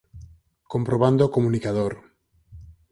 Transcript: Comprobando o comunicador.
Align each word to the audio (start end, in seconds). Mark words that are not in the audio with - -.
Comprobando 0.73 1.21
o 1.25 1.33
comunicador. 1.35 1.93